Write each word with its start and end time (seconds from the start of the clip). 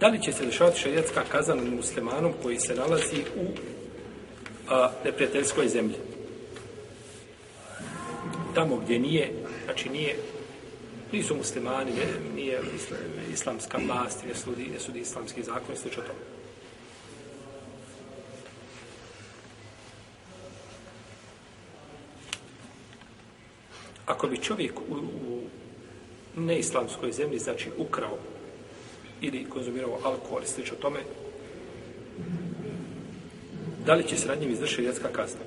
Da 0.00 0.08
li 0.08 0.22
će 0.22 0.32
se 0.32 0.46
dešavati 0.46 0.80
šarijatska 0.80 1.24
kazna 1.28 1.54
nad 1.54 1.74
muslimanom 1.74 2.32
koji 2.42 2.60
se 2.60 2.74
nalazi 2.74 3.24
u 3.36 3.46
a, 4.68 4.90
neprijateljskoj 5.04 5.68
zemlji? 5.68 5.94
Tamo 8.54 8.76
gdje 8.76 8.98
nije, 8.98 9.32
znači 9.64 9.88
nije, 9.88 10.16
nisu 11.12 11.36
muslimani, 11.36 11.90
ne, 11.90 12.34
nije 12.34 12.60
islamska 13.32 13.78
vlast, 13.86 14.24
ne 14.28 14.34
sudi, 14.34 14.66
ne 14.72 14.80
sudi 14.80 15.00
islamski 15.00 15.42
zakon, 15.42 15.76
sliče 15.76 15.96
to. 15.96 16.12
Ako 24.06 24.26
bi 24.26 24.36
čovjek 24.36 24.80
u, 24.80 24.94
u 24.94 25.40
neislamskoj 26.36 27.12
zemlji, 27.12 27.38
znači 27.38 27.70
ukrao 27.78 28.18
ili 29.22 29.44
konzumirao 29.48 29.98
alkohol 30.04 30.42
i 30.42 30.46
slično 30.46 30.76
tome, 30.76 31.00
da 33.86 33.94
li 33.94 34.08
će 34.08 34.16
se 34.16 34.28
nad 34.28 34.40
njim 34.40 34.50
izvršiti 34.50 34.82
jetska 34.82 35.08
kazna? 35.08 35.40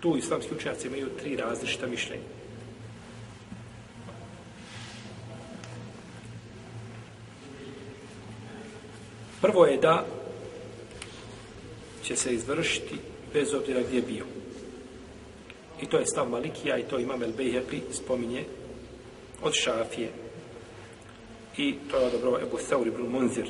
Tu 0.00 0.16
islamski 0.16 0.54
učenjaci 0.54 0.86
imaju 0.86 1.08
tri 1.18 1.36
različita 1.36 1.86
mišljenja. 1.86 2.22
Prvo 9.40 9.66
je 9.66 9.76
da 9.76 10.06
će 12.02 12.16
se 12.16 12.34
izvršiti 12.34 12.94
bez 13.32 13.54
obzira 13.54 13.80
gdje 13.82 13.96
je 13.96 14.02
bio. 14.02 14.24
I 15.82 15.86
to 15.86 15.98
je 15.98 16.06
stav 16.06 16.30
Malikija 16.30 16.78
i 16.78 16.82
to 16.82 16.98
imam 16.98 17.22
El 17.22 17.32
Bejhepi 17.36 17.80
spominje 17.92 18.44
od 19.42 19.52
Šafije. 19.54 20.27
I 21.58 21.74
to 21.90 21.96
je 21.96 22.10
dobro 22.10 22.38
Ebu 22.42 22.58
Theur 22.68 22.86
ibn 22.86 23.02
Munzir. 23.02 23.46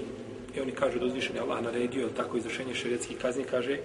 I 0.57 0.61
oni 0.61 0.73
kažu 0.73 0.99
da 0.99 1.07
uzvišeni 1.07 1.39
Allah 1.39 1.63
naredio, 1.63 2.03
ili 2.03 2.15
tako 2.17 2.37
izvršenje 2.37 2.75
šerijetskih 2.75 3.19
kazni, 3.19 3.45
kaže 3.45 3.79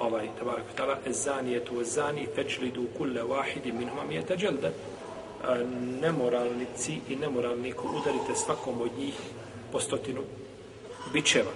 ovaj, 0.00 0.28
tabarak 0.38 0.64
tala, 0.76 0.98
ezani 1.06 1.52
je 1.52 1.64
tu 1.64 1.80
ezani, 1.80 2.26
fečli 2.34 2.70
du 2.70 2.86
kulle 2.98 3.22
wahidi 3.22 3.72
min 3.72 3.88
mi 4.08 4.14
je 4.14 4.26
teđelde. 4.26 4.72
Nemoralnici 6.00 6.98
i 7.08 7.16
nemoralniku 7.16 7.88
udarite 7.88 8.34
svakom 8.34 8.80
od 8.80 8.90
njih 8.98 9.14
po 9.72 9.80
stotinu 9.80 10.20
bičeva. 11.12 11.52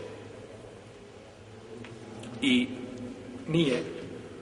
I 2.43 2.69
nije 3.49 3.83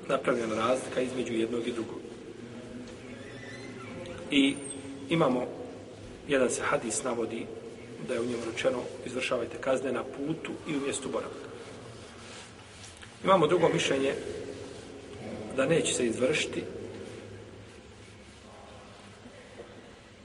napravljena 0.08 0.54
razlika 0.54 1.00
između 1.00 1.34
jednog 1.34 1.68
i 1.68 1.72
drugog. 1.72 1.98
I 4.30 4.54
imamo 5.08 5.46
jedan 6.28 6.50
se 6.50 6.62
hadis 6.62 7.02
navodi 7.04 7.46
da 8.08 8.14
je 8.14 8.20
u 8.20 8.24
njemu 8.26 8.42
rečeno 8.52 8.82
izvršavajte 9.06 9.56
kazne 9.60 9.92
na 9.92 10.04
putu 10.04 10.52
i 10.68 10.76
u 10.76 10.80
mjestu 10.80 11.08
boravka. 11.08 11.48
Imamo 13.24 13.46
drugo 13.46 13.68
mišljenje 13.68 14.14
da 15.56 15.66
neće 15.66 15.94
se 15.94 16.06
izvršiti 16.06 16.62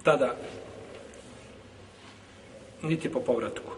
tada 0.03 0.35
niti 2.81 3.11
po 3.11 3.19
povratku. 3.19 3.71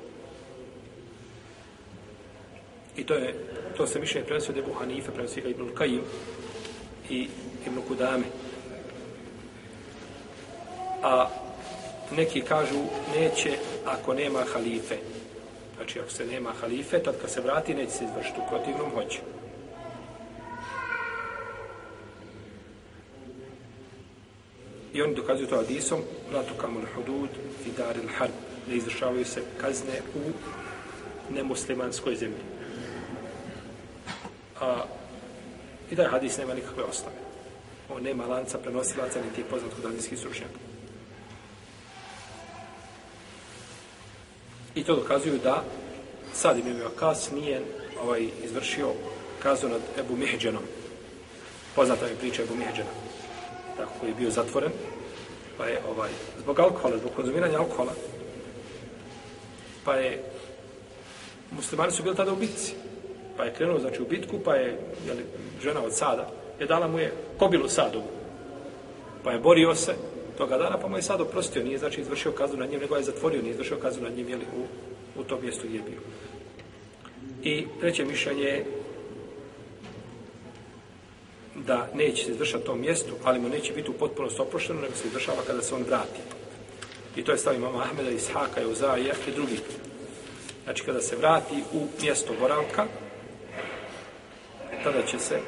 I 2.97 3.03
to 3.03 3.13
je 3.13 3.36
to 3.77 3.88
se 3.88 3.99
mišljenje 3.99 4.27
prenosi 4.27 4.52
od 4.52 4.58
Ebu 4.58 4.73
Hanife, 4.73 5.11
prenosi 5.11 5.41
ga 5.41 5.49
Ibn 5.49 5.75
Kajim 5.75 6.02
i 7.09 7.27
Ibn 7.67 7.81
Kudame. 7.88 8.25
A 11.03 11.30
neki 12.16 12.42
kažu 12.42 12.80
neće 13.16 13.58
ako 13.86 14.14
nema 14.14 14.40
halife. 14.54 14.95
Znači 15.76 16.00
ako 16.00 16.09
se 16.09 16.26
nema 16.26 16.52
halife, 16.62 17.04
tad 17.04 17.16
kad 17.22 17.30
se 17.30 17.42
vrati 17.42 17.73
neće 17.73 17.92
se 17.92 18.04
izvršiti 18.06 18.40
u 18.40 18.50
protivnom 18.50 18.92
hoće. 18.92 19.20
I 24.94 25.02
oni 25.02 25.16
dokazuju 25.16 25.48
to 25.48 25.55
hadisom, 25.55 26.00
la 26.33 26.44
tukamul 26.44 26.86
hudud 26.95 27.30
fi 27.64 27.71
daril 27.77 28.10
harb, 28.17 28.33
ne 28.70 28.76
izvršavaju 28.76 29.26
se 29.26 29.42
kazne 29.61 30.02
u 30.16 30.32
nemuslimanskoj 31.33 32.16
zemlji. 32.16 32.44
A, 34.60 34.83
I 35.92 35.95
taj 35.95 36.05
hadis 36.05 36.38
nema 36.38 36.54
nikakve 36.54 36.83
osnove. 36.83 37.16
On 37.89 38.04
nema 38.04 38.26
lanca 38.26 38.58
prenosilaca, 38.58 39.21
niti 39.21 39.42
je 39.42 39.45
poznat 39.45 39.73
kod 39.73 39.83
hadijskih 39.83 40.20
stručnjaka. 40.20 40.70
I 44.76 44.83
to 44.83 44.95
dokazuju 44.95 45.39
da 45.43 45.64
sad 46.33 46.58
im 46.58 46.67
je 46.67 46.73
kas 46.95 47.32
nije 47.32 47.61
ovaj, 48.04 48.27
izvršio 48.43 48.87
kaznu 49.43 49.70
nad 49.70 49.82
Ebu 49.99 50.15
Mihđenom. 50.17 50.64
Poznata 51.76 52.05
je 52.05 52.15
priča 52.15 52.43
Ebu 52.43 52.55
Mihđena. 52.55 52.89
Tako 53.77 53.92
koji 53.99 54.09
je 54.09 54.15
bio 54.15 54.30
zatvoren. 54.30 54.71
Pa 55.58 55.65
je 55.65 55.82
ovaj, 55.89 56.09
zbog 56.39 56.59
alkohola, 56.59 56.98
zbog 56.98 57.11
konzumiranja 57.15 57.59
alkohola, 57.59 57.93
pa 59.86 59.95
je 59.95 60.23
muslimani 61.52 61.92
su 61.92 62.03
bili 62.03 62.15
tada 62.15 62.33
u 62.33 62.36
bitci 62.36 62.73
pa 63.42 63.45
je 63.45 63.53
krenuo 63.53 63.80
znači 63.80 64.02
u 64.02 64.05
bitku, 64.05 64.39
pa 64.45 64.55
je 64.55 64.80
jeli, 65.08 65.26
žena 65.64 65.82
od 65.82 65.95
sada, 65.95 66.30
je 66.59 66.65
dala 66.65 66.88
mu 66.88 66.99
je 66.99 67.14
kobilu 67.39 67.67
sadu, 67.67 68.02
pa 69.23 69.32
je 69.32 69.39
borio 69.39 69.76
se 69.76 69.95
toga 70.41 70.57
dana, 70.57 70.77
pa 70.77 70.87
mu 70.87 70.97
je 70.97 71.02
sad 71.02 71.21
oprostio, 71.21 71.63
nije 71.63 71.77
znači 71.77 72.02
izvršio 72.02 72.31
kaznu 72.31 72.57
nad 72.57 72.69
njim, 72.69 72.79
nego 72.79 72.95
je 72.95 73.03
zatvorio, 73.03 73.41
nije 73.41 73.52
izvršio 73.52 73.77
kaznu 73.77 74.03
nad 74.03 74.17
njim, 74.17 74.29
jeli, 74.29 74.45
u, 74.57 74.61
u 75.19 75.23
tom 75.23 75.41
mjestu 75.41 75.67
gdje 75.67 75.77
je 75.77 75.83
bio. 75.83 76.02
I 77.43 77.67
treće 77.79 78.05
mišljenje 78.05 78.43
je 78.43 78.65
da 81.55 81.89
neće 81.93 82.25
se 82.25 82.31
izvršati 82.31 82.65
tom 82.65 82.81
mjestu, 82.81 83.13
ali 83.23 83.39
mu 83.39 83.49
neće 83.49 83.73
biti 83.73 83.91
u 83.91 83.93
potpunosti 83.93 84.41
oprošteno, 84.41 84.81
nego 84.81 84.95
se 84.95 85.07
izvršava 85.07 85.37
kada 85.47 85.61
se 85.61 85.75
on 85.75 85.83
vrati. 85.83 86.19
I 87.15 87.23
to 87.23 87.31
je 87.31 87.37
stav 87.37 87.55
imama 87.55 87.83
Ahmeda, 87.83 88.09
Ishaka, 88.09 88.61
Jozaija 88.61 89.13
i 89.27 89.31
drugi. 89.31 89.59
Znači, 90.63 90.83
kada 90.83 91.02
se 91.02 91.15
vrati 91.15 91.55
u 91.73 91.87
mjesto 92.02 92.33
boravka, 92.39 92.85
tada 94.83 95.05
će 95.05 95.19
se 95.19 95.39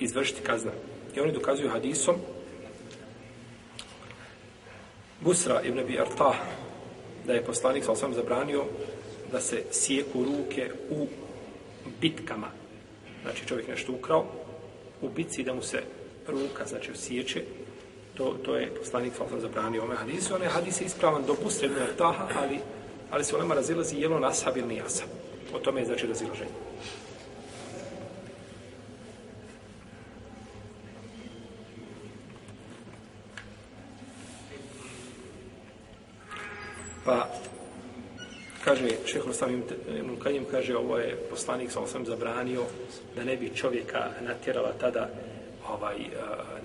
izvršiti 0.00 0.42
kazna. 0.42 0.72
I 1.16 1.20
oni 1.20 1.32
dokazuju 1.32 1.70
hadisom 1.70 2.16
Busra 5.20 5.62
ibn 5.62 5.78
Abi 5.78 5.98
Artah 5.98 6.36
da 7.26 7.32
je 7.32 7.44
poslanik 7.44 7.84
sa 7.84 7.92
osam 7.92 8.14
zabranio 8.14 8.64
da 9.32 9.40
se 9.40 9.62
sijeku 9.70 10.24
ruke 10.24 10.70
u 10.90 11.06
bitkama. 12.00 12.46
Znači 13.22 13.46
čovjek 13.46 13.68
nešto 13.68 13.92
ukrao 13.92 14.24
u 15.02 15.08
bitci 15.08 15.42
da 15.42 15.54
mu 15.54 15.62
se 15.62 15.82
ruka, 16.28 16.66
znači 16.66 16.90
siječe, 16.94 17.42
to, 18.14 18.36
to 18.44 18.56
je 18.56 18.74
poslanik 18.74 19.12
sa 19.16 19.24
osam 19.24 19.40
zabranio 19.40 19.82
ome 19.82 19.96
hadisu. 19.96 20.34
On 20.34 20.42
hadis 20.42 20.80
je 20.80 20.84
ispravan 20.84 21.24
do 21.26 21.36
Busra 21.42 21.66
ibn 21.66 21.82
Artaha, 21.82 22.28
ali, 22.42 22.58
ali 23.10 23.24
se 23.24 23.36
onama 23.36 23.54
razilazi 23.54 23.96
jelo 23.96 24.18
nasab 24.18 24.56
ili 24.56 24.68
nijasab. 24.68 25.08
O 25.54 25.58
tome 25.58 25.80
je 25.80 25.86
znači 25.86 26.06
razilaženje. 26.06 26.50
Pa, 37.04 37.28
kaže, 38.64 38.88
šehr 39.06 39.22
Ibn 39.98 40.16
Kajim, 40.22 40.44
kaže, 40.50 40.76
ovo 40.76 40.98
je 40.98 41.16
poslanik 41.30 41.70
sa 41.70 41.80
osam 41.80 42.04
zabranio 42.06 42.64
da 43.16 43.24
ne 43.24 43.36
bi 43.36 43.50
čovjeka 43.54 44.10
natjerala 44.20 44.72
tada 44.80 45.08
ovaj, 45.68 45.96
eh, 45.96 46.08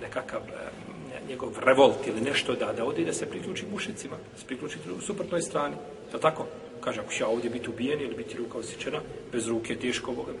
nekakav 0.00 0.40
eh, 0.40 0.86
njegov 1.28 1.58
revolt 1.58 2.06
ili 2.06 2.20
nešto 2.20 2.54
da 2.54 2.72
da 2.72 2.84
ode 2.84 3.04
da 3.04 3.12
se 3.12 3.26
priključi 3.26 3.64
mušicima, 3.72 4.16
da 4.32 4.38
se 4.38 4.46
priključi 4.46 4.78
u 4.98 5.00
suprotnoj 5.00 5.42
strani. 5.42 5.76
Je 6.14 6.20
tako? 6.20 6.46
Kaže, 6.80 7.00
ako 7.00 7.12
ću 7.12 7.22
ja 7.22 7.28
ovdje 7.28 7.50
biti 7.50 7.70
ubijen 7.70 8.00
ili 8.00 8.14
biti 8.14 8.36
ruka 8.38 8.58
osjećena, 8.58 9.00
bez 9.32 9.48
ruke, 9.48 9.76
teško 9.76 10.12
Boga. 10.12 10.32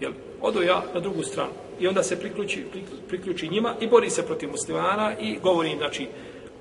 Jel? 0.00 0.12
Odo 0.40 0.62
ja 0.62 0.82
na 0.94 1.00
drugu 1.00 1.22
stranu. 1.22 1.52
I 1.80 1.88
onda 1.88 2.02
se 2.02 2.20
priključi, 2.20 2.64
priključi 3.08 3.48
njima 3.48 3.74
i 3.80 3.86
bori 3.86 4.10
se 4.10 4.26
protiv 4.26 4.50
muslimana 4.50 5.18
i 5.20 5.38
govori, 5.42 5.76
znači, 5.76 6.06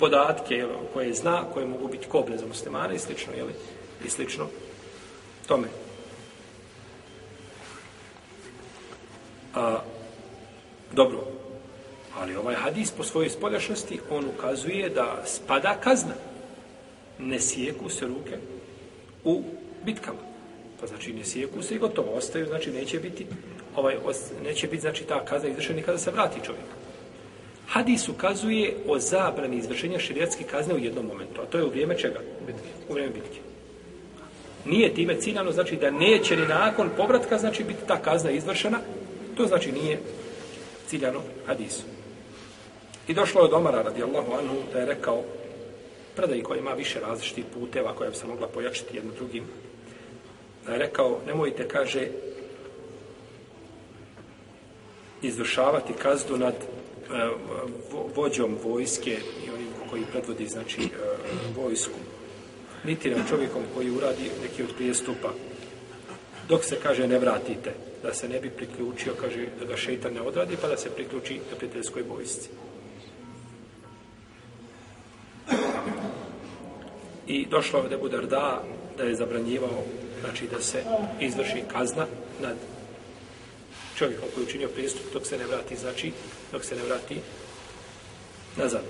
podatke 0.02 0.56
jel, 0.56 0.70
koje 0.94 1.14
zna, 1.14 1.44
koje 1.54 1.66
mogu 1.66 1.88
biti 1.88 2.08
kobne 2.08 2.38
za 2.38 2.46
muslimane 2.46 2.96
i 2.96 3.00
slično, 3.00 3.34
jel, 3.38 3.48
i 4.06 4.10
slično 4.10 4.48
tome. 5.48 5.68
A, 9.56 9.80
dobro, 10.92 11.28
ali 12.18 12.36
ovaj 12.36 12.56
hadis 12.56 12.92
po 12.92 13.04
svojoj 13.04 13.30
spoljašnosti, 13.30 14.00
on 14.10 14.26
ukazuje 14.26 14.90
da 14.90 15.24
spada 15.26 15.76
kazna. 15.84 16.14
Ne 17.20 17.40
sjeku 17.40 17.90
se 17.90 18.06
ruke 18.08 18.38
u 19.24 19.44
bitkama. 19.84 20.20
Pa 20.80 20.88
znači 20.88 21.14
ne 21.14 21.26
sjeku 21.26 21.62
se 21.62 21.76
i 21.76 21.80
gotovo 21.80 22.12
ostaju, 22.14 22.46
znači 22.46 22.72
neće 22.72 23.00
biti 23.00 23.28
ovaj 23.76 23.98
neće 24.44 24.68
biti 24.68 24.82
znači 24.82 25.04
ta 25.04 25.26
kazna 25.26 25.50
izvršena 25.50 25.82
kada 25.82 25.98
se 25.98 26.12
vrati 26.12 26.46
čovjek. 26.46 26.81
Hadis 27.72 28.10
ukazuje 28.10 28.74
o 28.88 29.00
zabrani 29.00 29.58
izvršenja 29.58 30.00
šerijatske 30.00 30.44
kazne 30.44 30.74
u 30.74 30.78
jednom 30.78 31.06
momentu, 31.06 31.42
a 31.42 31.46
to 31.46 31.58
je 31.58 31.64
u 31.64 31.70
vrijeme 31.70 31.98
čega? 31.98 32.20
U 32.90 32.94
vrijeme 32.94 33.14
bitke. 33.14 33.40
Nije 34.66 34.94
time 34.94 35.16
ciljano, 35.22 35.52
znači 35.52 35.76
da 35.76 35.92
neće 35.92 36.36
ni 36.36 36.48
nakon 36.48 36.90
povratka, 36.98 37.38
znači 37.38 37.64
biti 37.64 37.88
ta 37.88 38.02
kazna 38.02 38.32
izvršena, 38.32 38.80
to 39.38 39.46
znači 39.46 39.72
nije 39.72 40.00
ciljano 40.88 41.22
hadisu. 41.46 41.84
I 43.08 43.14
došlo 43.14 43.42
je 43.42 43.46
od 43.46 43.54
Omara 43.54 43.82
radijallahu 43.82 44.34
anhu 44.34 44.56
da 44.74 44.80
je 44.80 44.86
rekao 44.86 45.24
predaj 46.16 46.42
koja 46.42 46.60
ima 46.60 46.72
više 46.72 47.00
različitih 47.00 47.46
puteva 47.54 47.96
koja 47.96 48.10
bi 48.10 48.16
se 48.16 48.28
mogla 48.28 48.48
pojačiti 48.48 48.96
jedno 48.96 49.12
drugim. 49.14 49.44
Da 50.66 50.72
je 50.72 50.80
rekao, 50.80 51.20
nemojte, 51.28 51.68
kaže, 51.68 52.08
izvršavati 55.22 55.94
kazdu 55.94 56.38
nad 56.38 56.56
E, 57.14 57.30
vođom 58.16 58.58
vojske 58.64 59.18
i 59.46 59.50
onim 59.50 59.68
koji 59.90 60.04
predvodi, 60.12 60.48
znači, 60.48 60.82
e, 60.82 60.88
vojsku. 61.56 62.00
Niti 62.84 63.10
nam 63.10 63.26
čovjekom 63.30 63.64
koji 63.76 63.92
uradi 63.92 64.32
neki 64.44 64.64
od 64.64 64.70
prijestupa. 64.76 65.34
Dok 66.50 66.64
se, 66.64 66.78
kaže, 66.84 67.08
ne 67.08 67.20
vratite, 67.20 67.74
da 68.04 68.14
se 68.14 68.30
ne 68.30 68.40
bi 68.40 68.50
priključio, 68.50 69.14
kaže, 69.22 69.48
da 69.60 69.66
ga 69.66 69.78
šeitan 69.78 70.14
ne 70.14 70.22
odradi, 70.22 70.58
pa 70.62 70.68
da 70.68 70.78
se 70.78 70.90
priključi 70.90 71.40
na 71.52 71.58
prijateljskoj 71.58 72.04
vojsci. 72.10 72.50
I 77.28 77.46
došlo 77.46 77.80
je 77.80 77.90
da 77.90 77.98
Budarda 77.98 78.64
da 78.98 79.04
je 79.04 79.16
zabranjivao, 79.16 79.84
znači 80.22 80.48
da 80.52 80.62
se 80.62 80.84
izvrši 81.20 81.64
kazna 81.72 82.06
nad 82.42 82.56
čovjekom 84.02 84.30
koji 84.34 84.44
je 84.44 84.48
učinio 84.48 84.70
prestup, 84.70 85.14
dok 85.14 85.28
se 85.28 85.38
ne 85.38 85.46
vrati, 85.46 85.76
znači 85.76 86.12
dok 86.52 86.64
se 86.64 86.76
ne 86.76 86.84
vrati 86.84 87.20
nazad. 88.58 88.82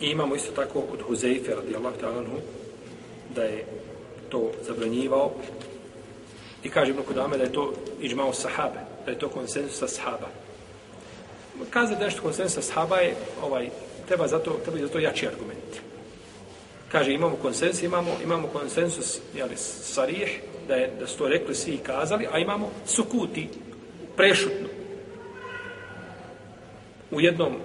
I 0.00 0.06
imamo 0.06 0.36
isto 0.36 0.52
tako 0.52 0.78
od 0.92 1.02
Huzeife 1.02 1.54
radijallahu 1.54 1.96
ta'ala 2.00 2.24
da 3.34 3.42
je 3.42 3.64
to 4.28 4.52
zabranjivao 4.66 5.32
i 6.64 6.70
kaže 6.70 6.90
Ibn 6.90 7.02
Kudame 7.02 7.38
da 7.38 7.44
je 7.44 7.52
to 7.52 7.72
iđmao 8.00 8.32
sahabe, 8.32 8.80
da 9.04 9.10
je 9.10 9.18
to 9.18 9.28
konsensus 9.28 9.94
sahaba. 9.94 10.28
Kazati 11.70 12.00
da 12.00 12.04
je 12.04 12.12
konsensus 12.22 12.66
sahaba 12.66 12.96
je 12.96 13.16
ovaj, 13.42 13.70
treba 14.10 14.26
zato, 14.26 14.58
treba 14.64 14.78
zato 14.78 14.98
jači 14.98 15.26
argument. 15.26 15.70
Kaže, 16.92 17.12
imamo 17.12 17.36
konsensus, 17.36 17.82
imamo, 17.82 18.16
imamo 18.24 18.48
konsensus, 18.48 19.20
jeli, 19.34 19.56
sarih, 19.56 20.40
da, 20.68 20.74
je, 20.74 20.90
da 21.00 21.06
su 21.06 21.18
to 21.18 21.28
rekli 21.28 21.54
svi 21.54 21.72
i 21.72 21.78
kazali, 21.78 22.26
a 22.32 22.38
imamo 22.38 22.70
sukuti, 22.86 23.48
prešutno. 24.16 24.68
U 27.10 27.20
jednom 27.20 27.56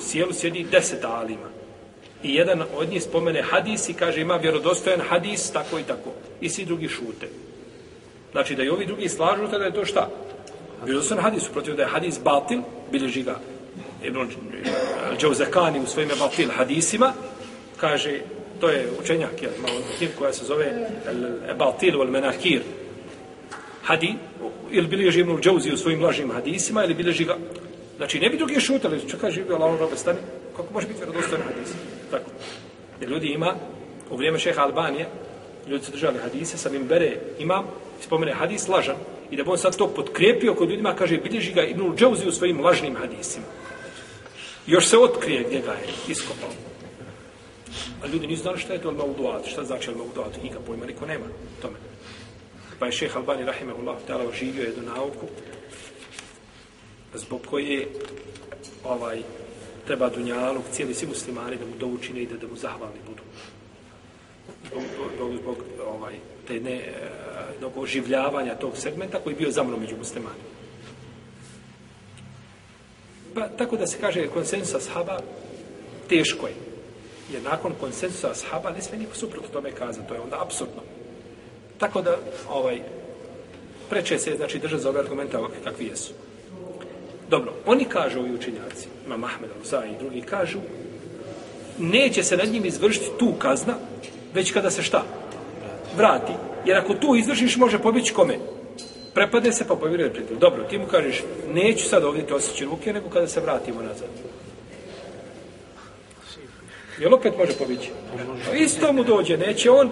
sjelu 0.00 0.32
sjedi 0.32 0.66
deset 0.70 1.04
alima. 1.04 1.48
I 2.22 2.34
jedan 2.34 2.62
od 2.76 2.88
njih 2.88 3.02
spomene 3.02 3.42
hadis 3.42 3.88
i 3.88 3.94
kaže 3.94 4.20
ima 4.20 4.36
vjerodostojan 4.36 5.00
hadis, 5.00 5.50
tako 5.50 5.78
i 5.78 5.82
tako. 5.82 6.12
I 6.40 6.48
svi 6.48 6.64
drugi 6.64 6.88
šute. 6.88 7.28
Znači 8.32 8.54
da 8.54 8.62
i 8.62 8.68
ovi 8.68 8.86
drugi 8.86 9.08
slažu 9.08 9.48
tada 9.50 9.64
je 9.64 9.74
to 9.74 9.84
šta? 9.84 10.10
Vjerodostojan 10.84 11.24
hadis, 11.24 11.48
protiv 11.48 11.74
da 11.74 11.82
je 11.82 11.88
hadis 11.88 12.20
batil, 12.24 12.60
bilježi 12.92 13.22
ga 13.22 13.40
Ibn 14.02 14.28
Džauzekani 15.18 15.80
u 15.80 15.86
svojim 15.86 16.10
Ebatil 16.10 16.50
hadisima, 16.50 17.12
kaže, 17.76 18.20
to 18.60 18.68
je 18.68 18.88
učenjak, 19.02 19.42
jel, 19.42 19.52
malo 19.62 19.80
knjig 19.98 20.10
koja 20.18 20.32
se 20.32 20.44
zove 20.44 20.88
Batil 21.58 21.98
wal 21.98 22.10
Menakir. 22.10 22.62
Hadi, 23.82 24.14
ili 24.70 24.86
bilježi 24.86 25.20
Ibnul 25.20 25.40
Džauzi 25.40 25.72
u 25.72 25.76
svojim 25.76 26.02
lažnim 26.02 26.30
hadisima, 26.30 26.84
ili 26.84 26.94
bilježi 26.94 27.24
ga 27.24 27.36
Znači, 27.96 28.20
ne 28.20 28.28
bi 28.28 28.36
drugi 28.36 28.60
šutali, 28.60 29.00
što 29.08 29.18
kaže, 29.18 29.34
živio 29.34 29.56
Allah, 29.56 29.80
robe, 29.80 29.96
stani, 29.96 30.18
kako 30.56 30.72
može 30.74 30.86
biti 30.86 31.00
vjerodostojan 31.00 31.42
hadis? 31.42 31.72
Tako. 32.10 32.30
Jer 33.00 33.10
ljudi 33.10 33.26
ima, 33.26 33.54
u 34.10 34.16
vrijeme 34.16 34.38
šeha 34.38 34.62
Albanije, 34.62 35.06
ljudi 35.68 35.84
su 35.84 35.92
držali 35.92 36.18
hadise, 36.18 36.58
sam 36.58 36.74
im 36.74 36.86
bere 36.86 37.16
imam, 37.38 37.64
spomene 38.00 38.32
hadis 38.32 38.68
lažan, 38.68 38.96
i 39.30 39.36
da 39.36 39.42
bi 39.42 39.50
on 39.50 39.58
sad 39.58 39.76
to 39.76 39.88
potkrijepio 39.88 40.54
kod 40.54 40.70
ljudima, 40.70 40.94
kaže, 40.94 41.16
bilježi 41.16 41.52
ga 41.52 41.62
Ibnul 41.62 41.96
Džauzi 41.96 42.28
u 42.28 42.32
svojim 42.32 42.60
lažnim 42.60 42.96
hadisima. 42.96 43.46
Još 44.66 44.88
se 44.88 44.98
otkrije 44.98 45.44
gdje 45.44 45.60
ga 45.60 45.72
je 45.72 45.88
iskopao. 46.08 46.50
A 48.02 48.06
ljudi 48.06 48.26
nisu 48.26 48.42
znali 48.42 48.58
šta 48.58 48.72
je 48.72 48.82
to 48.82 48.90
al-mauduat, 48.90 49.46
šta 49.46 49.64
znači 49.64 49.90
al-mauduat, 49.90 50.42
nikak 50.42 50.60
pojma, 50.66 50.86
niko 50.86 51.06
nema 51.06 51.26
tome. 51.62 51.76
Pa 52.78 52.86
je 52.86 52.92
šeha 52.92 53.18
Albani, 53.18 53.44
rahimahullah, 53.44 53.96
tala, 54.06 54.28
oživio 54.28 54.64
jednu 54.64 54.82
nauku, 54.82 55.26
zbog 57.14 57.40
koje 57.50 57.88
ovaj 58.84 59.22
treba 59.86 60.08
dunjalog, 60.08 60.62
cijeli 60.72 60.94
svi 60.94 61.06
muslimani 61.06 61.56
da 61.56 61.66
mu 61.66 61.72
to 61.80 61.86
učine 61.86 62.22
i 62.22 62.26
da, 62.26 62.36
da 62.36 62.46
mu 62.46 62.56
zahvalni 62.56 62.98
budu. 63.06 63.22
Zbog, 64.68 64.82
zbog, 65.16 65.32
zbog 65.42 65.56
ovaj, 65.86 66.14
te 66.46 66.60
ne, 66.60 66.76
eh, 66.76 67.10
zbog 67.58 67.76
oživljavanja 67.76 68.54
tog 68.54 68.76
segmenta 68.76 69.18
koji 69.18 69.32
je 69.32 69.38
bio 69.38 69.50
zamro 69.50 69.76
među 69.76 69.96
muslimanima. 69.96 70.55
Pa, 73.36 73.48
tako 73.48 73.76
da 73.76 73.86
se 73.86 73.98
kaže 74.00 74.26
konsensus 74.26 74.74
ashaba, 74.74 75.18
teško 76.08 76.46
je. 76.46 76.54
Jer 77.32 77.42
nakon 77.42 77.72
konsensusa 77.80 78.30
ashaba 78.30 78.70
ne 78.70 78.82
sve 78.82 78.98
niko 78.98 79.14
suprotno 79.14 79.48
tome 79.52 79.70
kaza. 79.70 80.02
To 80.02 80.14
je 80.14 80.20
onda 80.20 80.42
apsurdno. 80.42 80.82
Tako 81.78 82.02
da 82.02 82.16
ovaj 82.50 82.80
preče 83.90 84.18
se 84.18 84.36
znači 84.36 84.58
držati 84.58 84.82
za 84.82 84.88
ove 84.88 85.00
argumente 85.00 85.38
ovakve 85.38 85.56
kakvi 85.64 85.86
jesu. 85.86 86.12
Dobro, 87.28 87.52
oni 87.66 87.84
kažu 87.84 88.20
ovi 88.20 88.34
učenjaci, 88.34 88.88
Imam 89.06 89.24
Ahmed 89.24 89.50
al 89.72 89.84
i 89.84 89.98
drugi 89.98 90.20
kažu, 90.20 90.58
neće 91.78 92.22
se 92.22 92.36
nad 92.36 92.48
njim 92.48 92.64
izvršiti 92.64 93.10
tu 93.18 93.32
kazna, 93.38 93.74
već 94.34 94.52
kada 94.52 94.70
se 94.70 94.82
šta? 94.82 95.04
Vrati. 95.96 96.32
Jer 96.64 96.76
ako 96.76 96.94
tu 96.94 97.16
izvršiš, 97.16 97.56
može 97.56 97.78
pobjeći 97.78 98.14
kome? 98.14 98.38
Prepade 99.16 99.52
se, 99.52 99.64
pa 99.68 99.74
povjeruje 99.74 100.12
prijatelj. 100.12 100.38
Dobro, 100.38 100.64
ti 100.64 100.78
mu 100.78 100.86
kažeš, 100.86 101.22
neću 101.52 101.88
sad 101.88 102.04
ovdje 102.04 102.26
te 102.26 102.34
osjeći 102.34 102.64
ruke, 102.64 102.92
nego 102.92 103.08
kada 103.10 103.26
se 103.26 103.40
vratimo 103.40 103.82
nazad. 103.82 104.08
Jel 106.98 107.14
opet 107.14 107.38
može 107.38 107.52
pobjeći? 107.52 107.90
Isto 108.54 108.92
mu 108.92 109.04
dođe, 109.04 109.36
neće 109.36 109.70
on, 109.70 109.90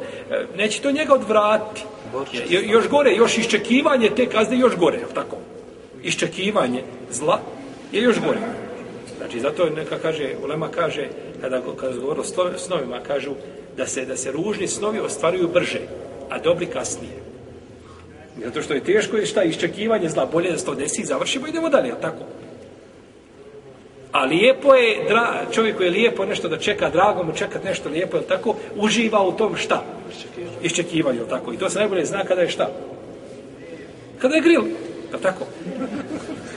neće 0.57 0.83
to 0.83 0.93
njega 0.93 1.15
odvratiti. 1.15 1.87
Još 2.49 2.89
gore, 2.89 3.15
još 3.15 3.39
iščekivanje 3.39 4.11
te 4.17 4.27
kazne, 4.27 4.59
još 4.59 4.77
gore, 4.77 5.01
tako? 5.15 5.37
iščekivanje 6.03 6.83
zla 7.11 7.41
je 7.93 8.03
još 8.03 8.21
gore. 8.21 8.41
Znači, 9.19 9.41
zato 9.41 9.71
neka 9.71 9.99
kaže, 9.99 10.35
Ulema 10.45 10.69
kaže, 10.69 11.09
kada, 11.41 11.61
kada 11.81 11.97
govori 11.97 12.21
o 12.21 12.59
snovima, 12.59 13.01
kažu 13.01 13.31
da 13.77 13.87
se, 13.87 14.05
da 14.05 14.17
se 14.17 14.33
ružni 14.33 14.69
snovi 14.69 15.01
ostvaruju 15.01 15.49
brže, 15.49 15.81
a 16.31 16.39
dobri 16.39 16.67
kasnije. 16.67 17.34
Zato 18.45 18.63
što 18.63 18.75
je 18.75 18.85
teško 18.85 19.17
je 19.17 19.27
šta, 19.27 19.45
iščekivanje 19.45 20.09
zla, 20.09 20.27
bolje 20.27 20.51
da 20.51 20.59
se 20.59 20.65
to 20.65 20.75
desi 20.75 21.03
i 21.03 21.05
završimo, 21.05 21.47
idemo 21.47 21.69
dalje, 21.69 21.93
tako? 22.01 22.25
A 24.13 24.25
lijepo 24.25 24.75
je, 24.75 25.05
dra, 25.09 25.41
čovjek 25.53 25.81
je 25.81 25.91
lijepo 25.91 26.25
nešto 26.25 26.49
da 26.49 26.59
čeka, 26.59 26.91
drago 26.91 27.23
mu 27.23 27.33
čekat 27.33 27.65
nešto 27.65 27.89
lijepo, 27.89 28.17
je 28.17 28.23
tako? 28.23 28.57
Uživa 28.77 29.23
u 29.23 29.33
tom 29.33 29.57
šta? 29.57 29.83
Iščekivanje, 30.63 31.19
je 31.19 31.29
tako? 31.29 31.53
I 31.53 31.57
to 31.57 31.71
se 31.71 31.79
najbolje 31.79 32.05
zna 32.05 32.25
kada 32.25 32.41
je 32.41 32.49
šta? 32.49 32.71
Kada 34.19 34.35
je 34.35 34.41
grill. 34.41 34.65
Je 35.13 35.21
tako? 35.23 35.47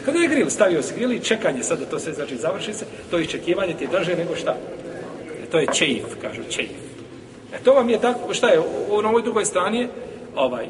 Kada 0.06 0.20
je 0.20 0.28
grill, 0.28 0.50
stavio 0.50 0.82
se 0.82 0.94
grill 0.96 1.12
i 1.12 1.20
čekanje 1.20 1.64
sad 1.64 1.80
da 1.80 1.86
to 1.86 2.00
sve 2.00 2.14
znači 2.14 2.38
završi 2.38 2.74
se, 2.74 2.86
to 3.12 3.20
iščekivanje 3.20 3.74
ti 3.74 3.84
je 3.84 3.88
drže 3.88 4.16
nego 4.16 4.36
šta? 4.36 4.56
E, 5.44 5.46
to 5.52 5.60
je 5.60 5.68
čeif, 5.74 6.06
kažu 6.22 6.42
čeif. 6.50 6.70
E 7.54 7.58
to 7.64 7.74
vam 7.74 7.90
je 7.90 8.02
tako, 8.02 8.34
šta 8.34 8.48
je, 8.48 8.60
u 8.60 8.94
ovoj 8.94 9.22
drugoj 9.22 9.46
strani 9.46 9.80
je, 9.80 9.90
ovaj, 10.36 10.68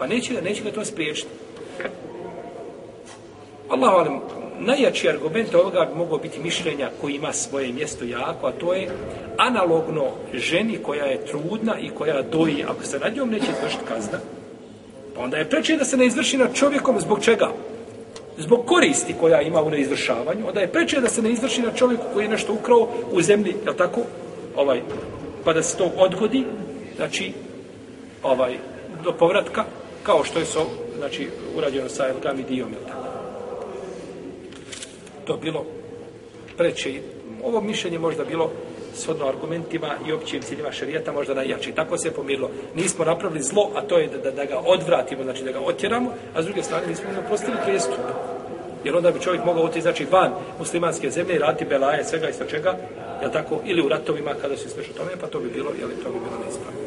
pa 0.00 0.06
neće 0.06 0.34
ga, 0.34 0.40
neće 0.40 0.62
ga 0.62 0.70
to 0.70 0.84
spriječiti. 0.84 1.28
Allah 3.68 3.92
ali 3.92 4.10
najjači 4.58 5.08
argument 5.08 5.54
ovoga 5.54 5.88
bi 5.92 5.98
mogao 5.98 6.18
biti 6.18 6.40
mišljenja 6.40 6.90
koji 7.00 7.14
ima 7.14 7.32
svoje 7.32 7.72
mjesto 7.72 8.04
jako, 8.04 8.46
a 8.46 8.52
to 8.52 8.74
je 8.74 8.88
analogno 9.36 10.10
ženi 10.34 10.78
koja 10.82 11.04
je 11.04 11.26
trudna 11.26 11.78
i 11.78 11.90
koja 11.90 12.22
doji, 12.22 12.64
ako 12.68 12.84
se 12.84 12.98
nad 12.98 13.16
njom 13.16 13.30
neće 13.30 13.46
izvršiti 13.58 13.84
kazna, 13.88 14.18
Pa 15.14 15.24
onda 15.24 15.36
je 15.36 15.50
preče 15.50 15.76
da 15.76 15.84
se 15.84 15.96
ne 15.96 16.06
izvrši 16.06 16.38
na 16.38 16.46
čovjekom 16.54 17.00
zbog 17.00 17.20
čega? 17.24 17.48
Zbog 18.38 18.66
koristi 18.66 19.14
koja 19.20 19.40
ima 19.40 19.62
u 19.62 19.70
neizvršavanju. 19.70 20.48
Onda 20.48 20.60
je 20.60 20.72
preče 20.72 21.00
da 21.00 21.08
se 21.08 21.22
ne 21.22 21.30
izvrši 21.30 21.62
na 21.62 21.72
čovjeku 21.72 22.04
koji 22.12 22.24
je 22.24 22.30
nešto 22.30 22.52
ukrao 22.52 22.88
u 23.12 23.22
zemlji, 23.22 23.54
je 23.66 23.76
tako? 23.76 24.00
Ovaj, 24.56 24.80
pa 25.44 25.52
da 25.52 25.62
se 25.62 25.76
to 25.76 25.90
odgodi, 25.96 26.44
znači, 26.96 27.32
ovaj, 28.22 28.56
do 29.04 29.12
povratka, 29.12 29.64
kao 30.02 30.24
što 30.24 30.38
je 30.38 30.44
so, 30.44 30.66
znači, 30.98 31.28
urađeno 31.56 31.88
sa 31.88 32.08
Elgami 32.08 32.42
Dijom, 32.42 32.70
je 32.70 32.86
tako? 32.88 33.08
To 35.24 35.36
bilo 35.36 35.64
preče. 36.56 37.00
Ovo 37.44 37.60
mišljenje 37.60 37.98
možda 37.98 38.24
bilo 38.24 38.50
shodno 38.94 39.28
argumentima 39.28 39.88
i 40.08 40.12
općim 40.12 40.42
ciljima 40.42 40.72
šarijeta 40.72 41.12
možda 41.12 41.34
najjači. 41.34 41.72
Tako 41.72 41.98
se 41.98 42.08
je 42.08 42.12
pomirilo. 42.12 42.50
Nismo 42.74 43.04
napravili 43.04 43.42
zlo, 43.42 43.70
a 43.74 43.82
to 43.82 43.98
je 43.98 44.08
da, 44.08 44.18
da, 44.18 44.30
da 44.30 44.44
ga 44.44 44.58
odvratimo, 44.66 45.22
znači 45.22 45.44
da 45.44 45.52
ga 45.52 45.60
otjeramo, 45.60 46.12
a 46.34 46.42
s 46.42 46.44
druge 46.44 46.62
strane 46.62 46.86
nismo 46.86 47.08
napostili 47.22 47.56
prijestup. 47.64 47.98
Jer 48.84 48.96
onda 48.96 49.10
bi 49.10 49.20
čovjek 49.20 49.44
mogao 49.44 49.64
otići 49.64 49.82
znači 49.82 50.06
van 50.10 50.32
muslimanske 50.58 51.10
zemlje 51.10 51.34
i 51.34 51.38
raditi 51.38 51.64
belaje, 51.64 52.04
svega 52.04 52.28
i 52.28 52.50
čega, 52.50 52.76
je 53.22 53.32
tako, 53.32 53.60
ili 53.64 53.82
u 53.82 53.88
ratovima 53.88 54.34
kada 54.42 54.56
se 54.56 54.68
sve 54.68 54.82
tome, 54.82 55.10
pa 55.20 55.26
to 55.26 55.40
bi 55.40 55.48
bilo, 55.48 55.70
je 55.80 55.86
li 55.86 55.94
to 56.02 56.10
bi 56.10 56.18
bilo 56.18 56.44
neispravno. 56.44 56.79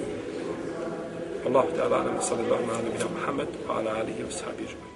والله 1.45 1.65
تعالى 1.77 1.95
أعلم 1.95 2.15
وصلى 2.17 2.41
الله 2.41 2.55
على 2.55 2.89
نبينا 2.89 3.07
محمد 3.15 3.47
وعلى 3.69 4.01
آله 4.01 4.27
وصحبه 4.27 4.53
أجمعين. 4.53 4.92